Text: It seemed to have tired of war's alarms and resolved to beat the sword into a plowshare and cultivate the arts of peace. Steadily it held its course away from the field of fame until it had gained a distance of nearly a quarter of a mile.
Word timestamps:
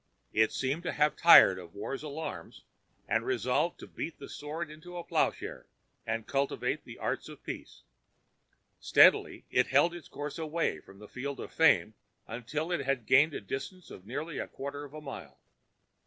It 0.33 0.51
seemed 0.51 0.81
to 0.81 0.93
have 0.93 1.15
tired 1.15 1.59
of 1.59 1.75
war's 1.75 2.01
alarms 2.01 2.63
and 3.07 3.23
resolved 3.23 3.77
to 3.79 3.85
beat 3.87 4.17
the 4.17 4.27
sword 4.27 4.71
into 4.71 4.97
a 4.97 5.03
plowshare 5.03 5.67
and 6.07 6.25
cultivate 6.25 6.85
the 6.85 6.97
arts 6.97 7.29
of 7.29 7.43
peace. 7.43 7.83
Steadily 8.79 9.45
it 9.51 9.67
held 9.67 9.93
its 9.93 10.07
course 10.07 10.39
away 10.39 10.79
from 10.79 10.97
the 10.97 11.07
field 11.07 11.39
of 11.39 11.53
fame 11.53 11.93
until 12.27 12.71
it 12.71 12.83
had 12.83 13.05
gained 13.05 13.35
a 13.35 13.41
distance 13.41 13.91
of 13.91 14.07
nearly 14.07 14.39
a 14.39 14.47
quarter 14.47 14.83
of 14.85 14.95
a 14.95 15.01
mile. 15.01 15.37